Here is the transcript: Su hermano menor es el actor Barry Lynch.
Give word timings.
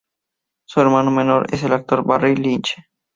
Su 0.67 0.81
hermano 0.81 1.11
menor 1.11 1.45
es 1.53 1.61
el 1.61 1.73
actor 1.73 2.03
Barry 2.03 2.35
Lynch. 2.35 2.73